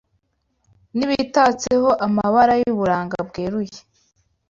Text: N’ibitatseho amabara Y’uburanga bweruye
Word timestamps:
N’ibitatseho 0.97 1.89
amabara 2.05 2.53
Y’uburanga 2.61 3.17
bweruye 3.27 3.77